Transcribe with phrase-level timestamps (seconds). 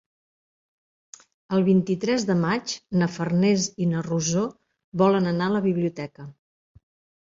[1.57, 4.49] El vint-i-tres de maig na Farners i na Rosó
[5.07, 6.33] volen anar a la biblioteca.